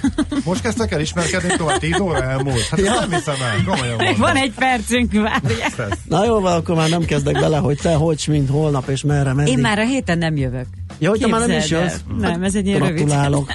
[0.45, 2.69] Most kezdtek el ismerkedni tovább, 10 óra elmúlt.
[2.69, 2.93] Hát ja.
[3.01, 4.17] nem hiszem el, komolyan mondom.
[4.17, 5.99] Van egy percünk, várjál.
[6.09, 9.51] Na jó, akkor már nem kezdek bele, hogy te hogy, mint holnap és merre menni.
[9.51, 10.67] Én már a héten nem jövök.
[10.99, 11.97] Jó, hogy már nem is jössz?
[12.19, 13.53] Nem, ez egy ilyen Gratulálok.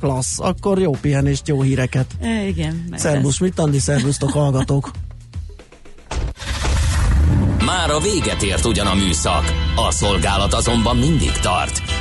[0.00, 0.40] Klassz.
[0.40, 2.06] Akkor jó pihenést, jó híreket.
[2.20, 2.84] E, igen.
[2.94, 4.90] Szerbusz, mit Andi, szervusztok, hallgatók.
[7.64, 9.44] Már a véget ért ugyan a műszak,
[9.76, 11.82] a szolgálat azonban mindig tart,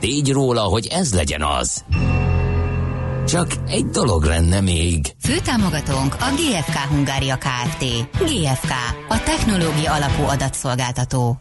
[0.00, 1.84] tégy róla, hogy ez legyen az.
[3.26, 5.14] Csak egy dolog lenne még.
[5.22, 7.84] Főtámogatónk a GFK Hungária Kft.
[8.18, 8.72] GFK,
[9.08, 11.38] a technológia alapú adatszolgáltató.